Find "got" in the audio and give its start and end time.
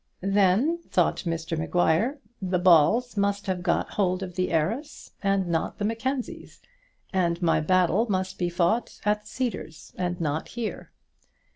3.61-3.91